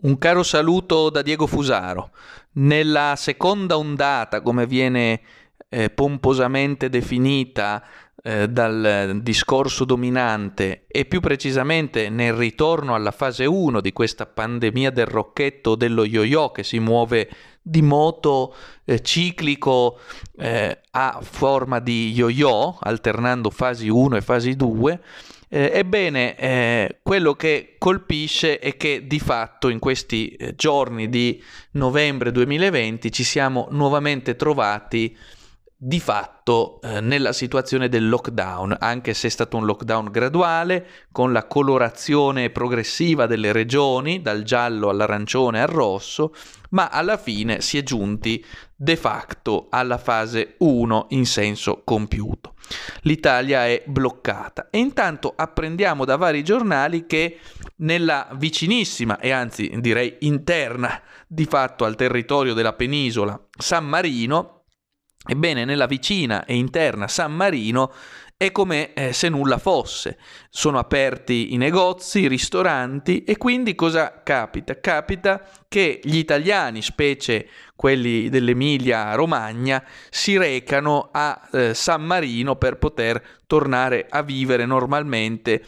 [0.00, 2.10] Un caro saluto da Diego Fusaro.
[2.52, 5.20] Nella seconda ondata, come viene
[5.68, 7.84] eh, pomposamente definita
[8.22, 14.92] eh, dal discorso dominante e più precisamente nel ritorno alla fase 1 di questa pandemia
[14.92, 17.28] del rocchetto dello yo-yo che si muove
[17.60, 19.98] di moto eh, ciclico
[20.36, 25.00] eh, a forma di yo-yo, alternando fasi 1 e fasi 2,
[25.48, 31.42] eh, ebbene, eh, quello che colpisce è che di fatto in questi eh, giorni di
[31.72, 35.16] novembre 2020 ci siamo nuovamente trovati
[35.80, 41.32] di fatto eh, nella situazione del lockdown, anche se è stato un lockdown graduale, con
[41.32, 46.34] la colorazione progressiva delle regioni, dal giallo all'arancione al rosso,
[46.70, 52.54] ma alla fine si è giunti de facto alla fase 1 in senso compiuto.
[53.02, 57.38] L'Italia è bloccata e intanto apprendiamo da vari giornali che
[57.76, 64.57] nella vicinissima e anzi direi interna di fatto al territorio della penisola San Marino
[65.30, 67.92] Ebbene, nella vicina e interna San Marino
[68.34, 70.16] è come eh, se nulla fosse.
[70.48, 74.80] Sono aperti i negozi, i ristoranti e quindi cosa capita?
[74.80, 82.78] Capita che gli italiani, specie quelli dell'Emilia Romagna, si recano a eh, San Marino per
[82.78, 85.62] poter tornare a vivere normalmente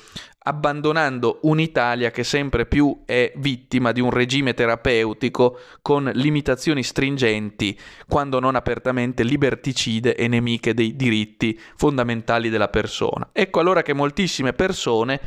[0.50, 8.40] abbandonando un'Italia che sempre più è vittima di un regime terapeutico con limitazioni stringenti, quando
[8.40, 13.28] non apertamente liberticide e nemiche dei diritti fondamentali della persona.
[13.32, 15.20] Ecco allora che moltissime persone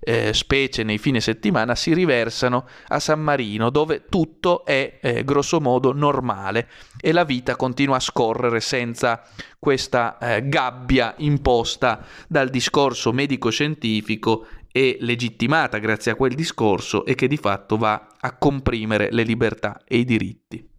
[0.00, 5.60] eh, specie nei fine settimana, si riversano a San Marino, dove tutto è eh, grosso
[5.60, 6.68] modo normale
[7.00, 9.22] e la vita continua a scorrere senza
[9.58, 17.26] questa eh, gabbia imposta dal discorso medico-scientifico e legittimata grazie a quel discorso e che
[17.26, 20.76] di fatto va a comprimere le libertà e i diritti.